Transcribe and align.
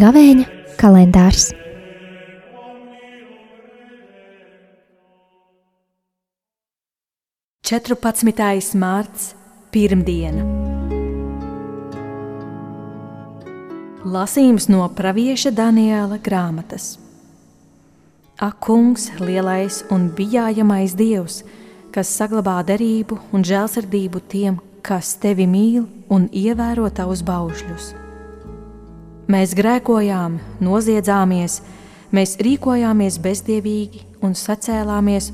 Gavēņa 0.00 0.44
kalendārs. 0.80 1.50
Četrpadsmitais 7.66 8.70
mārts, 8.78 9.32
pirmdiena. 9.74 10.46
Lasījums 14.06 14.70
no 14.72 14.86
pravieša 14.96 15.52
Daniela 15.54 16.16
grāmatas. 16.22 16.99
Ak, 18.40 18.56
kungs, 18.64 19.10
lielais 19.20 19.82
un 19.92 20.08
bijājamais 20.16 20.96
dievs, 20.96 21.42
kas 21.92 22.12
saglabā 22.16 22.60
derību 22.64 23.20
un 23.36 23.44
žēlsirdību 23.44 24.24
tiem, 24.32 24.60
kas 24.80 25.18
tevi 25.20 25.44
mīl 25.44 25.84
un 26.08 26.30
ievēro 26.32 26.88
tavus 26.88 27.20
baušļus 27.26 27.90
Mēs 29.30 29.52
grēkojām, 29.54 30.40
noziedzāmies, 30.58 31.60
mēs 32.10 32.32
rīkojāmies 32.42 33.18
bezdievīgi 33.22 34.00
un 34.26 34.32
sacēlāmies 34.34 35.28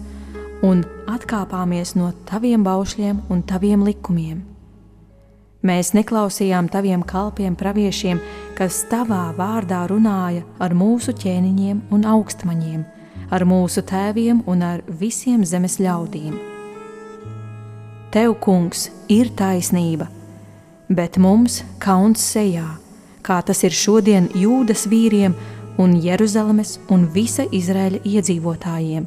un 0.66 0.82
atkāpāmies 1.08 1.94
no 1.96 2.10
taviem 2.28 2.66
baušļiem 2.66 3.22
un 3.32 3.40
taviem 3.48 3.86
likumiem. 3.86 4.42
Mēs 5.64 5.94
neklausījām 5.96 6.68
taviem 6.68 7.06
kalpiem, 7.08 7.56
praviešiem, 7.56 8.20
kas 8.58 8.82
tavā 8.90 9.30
vārdā 9.38 9.86
runāja 9.88 10.44
ar 10.60 10.76
mūsu 10.76 11.16
ķēniņiem 11.16 11.86
un 11.96 12.04
augstmaņiem, 12.04 12.84
ar 13.30 13.44
mūsu 13.48 13.82
tēviem 13.86 14.42
un 14.46 14.62
ar 14.62 14.82
visiem 14.86 15.44
zemes 15.44 15.80
ļaudīm. 15.82 16.38
Tev, 18.14 18.38
kungs, 18.40 18.88
ir 19.12 19.30
taisnība, 19.36 20.08
bet 20.88 21.18
mums 21.20 21.62
kauns 21.82 22.22
sejā 22.22 22.66
kā 23.26 23.40
tas 23.42 23.64
ir 23.66 23.74
šodien 23.74 24.28
jūdas 24.38 24.86
vīriem 24.90 25.34
un 25.82 25.96
Jeruzalemes 26.00 26.76
un 26.92 27.08
visa 27.12 27.44
Izraēļa 27.58 28.02
iedzīvotājiem, 28.06 29.06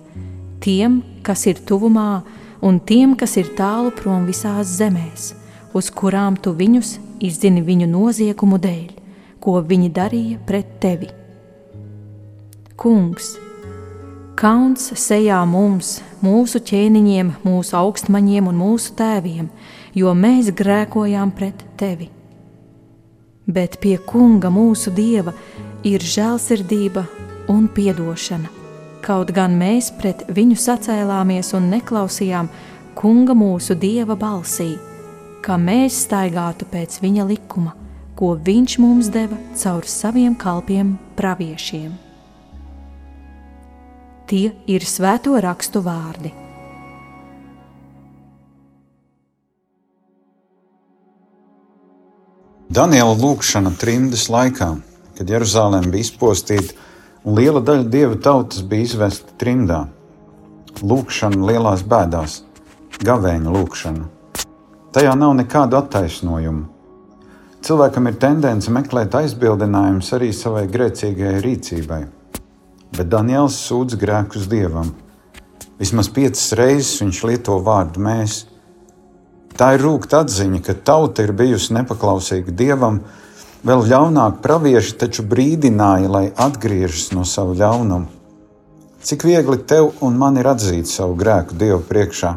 tiem, 0.63 0.99
kas 1.25 1.45
ir 1.49 1.61
tuvumā, 1.65 2.21
un 2.61 2.79
tiem, 2.83 3.15
kas 3.19 3.37
ir 3.39 3.53
tālu 3.57 3.93
prom 3.95 4.27
visās 4.27 4.75
zemēs, 4.79 5.31
uz 5.73 5.89
kurām 5.95 6.37
tu 6.37 6.53
viņus 6.57 6.97
izzini 7.23 7.63
viņu 7.65 7.87
noziegumu 7.93 8.59
dēļ, 8.61 8.89
ko 9.39 9.59
viņi 9.63 9.91
darīja 9.95 10.41
pret 10.47 10.75
tevi. 10.83 11.09
Kungs, 12.79 13.37
kauns 14.39 14.93
sejā 14.95 15.41
mums, 15.45 15.97
mūsu 16.23 16.61
ķēniņiem, 16.63 17.33
mūsu 17.43 17.75
augstmaņiem 17.79 18.47
un 18.47 18.61
mūsu 18.63 18.95
tēviem, 18.99 19.49
jo 19.99 20.15
mēs 20.15 20.53
grēkojām 20.55 21.35
pret 21.35 21.65
tevi 21.79 22.07
bet 23.49 23.79
pie 23.81 23.97
Kunga 24.05 24.51
mūsu 24.53 24.93
Dieva 24.93 25.33
ir 25.87 26.03
žēlsirdība 26.03 27.05
un 27.49 27.67
piedošana. 27.73 28.49
Kaut 29.01 29.31
gan 29.33 29.55
mēs 29.57 29.89
pret 29.97 30.25
viņu 30.35 30.57
sacēlāmies 30.59 31.53
un 31.57 31.69
neklausījām 31.73 32.49
Kunga 32.99 33.35
mūsu 33.37 33.77
Dieva 33.79 34.17
balsī, 34.19 34.73
kā 35.45 35.55
mēs 35.57 36.03
staigātu 36.05 36.67
pēc 36.69 36.99
viņa 37.03 37.25
likuma, 37.29 37.73
ko 38.19 38.35
viņš 38.35 38.77
mums 38.83 39.09
deva 39.13 39.39
caur 39.55 39.87
saviem 39.87 40.35
kalpiem 40.35 40.97
praviešiem. 41.15 42.08
Tie 44.29 44.51
ir 44.69 44.83
svēto 44.85 45.33
rakstu 45.41 45.81
vārdi. 45.81 46.29
Daniela 52.69 53.15
lūkšana 53.17 53.71
trimdas 53.81 54.27
laikā, 54.29 54.67
kad 55.17 55.31
Jeruzaleme 55.33 55.89
bija 55.89 56.05
izpostīta 56.05 56.75
un 57.25 57.39
liela 57.39 57.63
daļa 57.65 57.87
dieva 57.89 58.19
tautas 58.21 58.61
bija 58.61 58.85
izvesta 58.91 59.33
trimdā. 59.41 59.87
Lūkšana 60.85 61.49
lielās 61.49 61.81
bēdās, 61.81 62.43
gavēņa 63.01 63.55
lūkšana. 63.57 64.05
Tajā 64.93 65.15
nav 65.17 65.33
nekādu 65.41 65.81
attaisnojumu. 65.81 66.67
Cilvēkam 67.65 68.13
ir 68.13 68.21
tendence 68.21 68.69
meklēt 68.71 69.17
aizbildinājumus 69.17 70.13
arī 70.15 70.29
savai 70.37 70.67
grēcīgajai 70.69 71.41
rīcībai, 71.43 72.03
bet 72.99 73.09
Daniels 73.09 73.57
sūdz 73.63 73.97
grēkus 73.99 74.51
dievam. 74.51 74.91
Vismaz 75.79 76.11
piecas 76.11 76.51
reizes 76.59 76.99
viņš 76.99 77.25
lieto 77.31 77.55
vārdu 77.63 78.03
mēs, 78.03 78.43
Tā 79.59 79.73
ir 79.75 79.81
rūkta 79.83 80.21
atziņa, 80.23 80.61
ka 80.63 80.73
tauta 80.87 81.25
ir 81.25 81.33
bijusi 81.35 81.73
nepaklausīga 81.75 82.53
dievam, 82.55 83.01
vēl 83.67 83.81
ļaunāk 83.91 84.37
pravieši 84.45 84.93
taču 85.01 85.25
brīdināja, 85.27 86.07
lai 86.07 86.21
atgriežas 86.31 87.09
no 87.11 87.25
sava 87.27 87.57
ļaunuma. 87.59 88.07
Cik 89.03 89.25
viegli 89.27 89.57
tev 89.67 89.89
un 90.03 90.15
man 90.21 90.39
ir 90.39 90.47
atzīt 90.47 90.87
savu 90.87 91.17
grēku 91.19 91.59
Dievu 91.59 91.81
priekšā? 91.91 92.31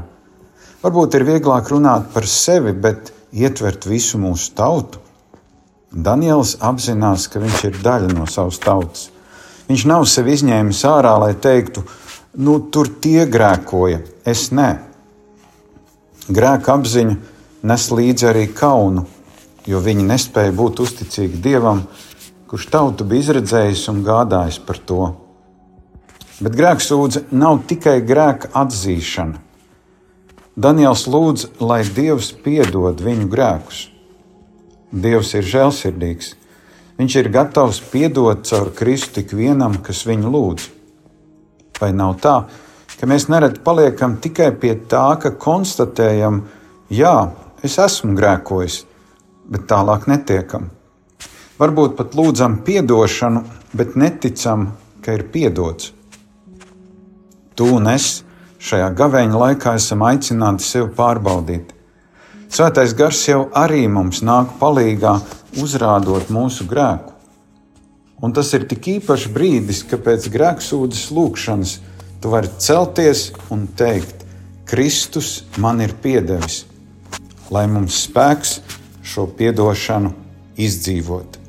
Varbūt 0.82 1.14
ir 1.14 1.26
vieglāk 1.28 1.70
runāt 1.70 2.10
par 2.10 2.26
sevi, 2.26 2.74
bet 2.74 3.14
ietvert 3.30 3.86
visu 3.86 4.18
mūsu 4.18 4.50
tautu. 4.58 4.98
Daniels 5.94 6.56
apzinās, 6.58 7.28
ka 7.30 7.42
viņš 7.42 7.64
ir 7.70 7.80
daļa 7.86 8.14
no 8.18 8.26
savas 8.26 8.58
tautas. 8.62 9.11
Viņš 9.72 9.88
nav 9.88 10.04
sevi 10.04 10.34
izņēmis 10.36 10.84
ārā, 10.84 11.14
lai 11.16 11.32
teiktu, 11.32 11.80
nu, 12.44 12.58
tur 12.68 12.90
tie 13.00 13.24
grēkoja, 13.24 14.02
es 14.28 14.50
ne. 14.52 14.74
Grēka 16.28 16.76
apziņa 16.76 17.16
nes 17.62 17.86
līdzi 17.94 18.28
arī 18.28 18.42
kaunu, 18.52 19.06
jo 19.64 19.80
viņi 19.80 20.04
nespēja 20.08 20.52
būt 20.58 20.82
uzticīgi 20.82 21.40
Dievam, 21.40 21.84
kurš 22.50 22.68
tautu 22.74 23.06
bija 23.08 23.24
izredzējis 23.28 23.86
un 23.92 24.02
gādājis 24.04 24.58
par 24.66 24.80
to. 24.90 25.00
Bet 26.42 26.58
grēksūdze 26.58 27.28
nav 27.32 27.62
tikai 27.70 28.00
grēka 28.04 28.50
atzīšana. 28.60 29.40
Daniels 30.52 31.06
lūdz, 31.08 31.46
lai 31.64 31.80
Dievs 31.86 32.32
piedod 32.44 33.00
viņu 33.00 33.30
grēkus. 33.32 33.86
Dievs 34.92 35.32
ir 35.38 35.46
žēlsirdīgs. 35.48 36.34
Viņš 37.02 37.14
ir 37.18 37.28
gatavs 37.34 37.80
piedot 37.90 38.44
caur 38.46 38.68
Kristu 38.78 39.24
ikvienam, 39.24 39.80
kas 39.82 40.04
viņu 40.06 40.28
lūdz. 40.30 40.66
Vai 41.80 41.88
nav 41.98 42.12
tā, 42.22 42.34
ka 42.94 43.08
mēs 43.10 43.24
nereti 43.26 43.58
paliekam 43.66 44.14
tikai 44.22 44.52
pie 44.54 44.76
tā, 44.86 45.16
ka 45.18 45.32
konstatējam, 45.34 46.44
jā, 46.94 47.16
es 47.66 47.74
esmu 47.82 48.14
grēkojis, 48.20 48.76
bet 49.50 49.66
tālāk 49.72 50.06
netiekam. 50.12 50.68
Varbūt 51.58 51.98
pat 51.98 52.14
lūdzam 52.14 52.60
atdošanu, 52.62 53.42
bet 53.74 53.98
neticam, 53.98 54.68
ka 55.02 55.18
ir 55.18 55.26
piedots. 55.34 55.90
Tu 57.58 57.66
un 57.66 57.90
es 57.96 58.22
šajā 58.62 58.92
gaveņa 58.94 59.42
laikā 59.42 59.74
esam 59.74 60.06
aicināti 60.06 60.70
sevi 60.70 60.94
pārbaudīt. 60.94 61.74
Svētais 62.52 62.92
gars 62.92 63.22
jau 63.28 63.46
arī 63.56 63.86
mums 63.88 64.20
nāk 64.20 64.58
palīdzīgā, 64.60 65.14
uzrādot 65.62 66.28
mūsu 66.32 66.66
grēku. 66.68 67.14
Un 68.22 68.34
tas 68.36 68.52
ir 68.54 68.68
tik 68.70 68.86
īpašs 68.98 69.30
brīdis, 69.32 69.80
ka 69.88 69.98
pēc 69.98 70.28
grēksūdzes 70.30 71.08
lūgšanas 71.16 71.78
Tu 72.22 72.30
vari 72.30 72.46
celties 72.58 73.32
un 73.50 73.64
teikt, 73.66 74.20
Kristus 74.64 75.42
man 75.58 75.80
ir 75.82 75.90
piedevis, 75.98 76.60
lai 77.50 77.64
mums 77.66 77.96
spēks 78.06 78.60
šo 79.02 79.26
piedošanu 79.26 80.12
izdzīvot. 80.54 81.41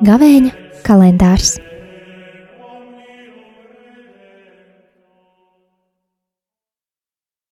Gavēņa 0.00 0.50
kalendārs. 0.86 1.58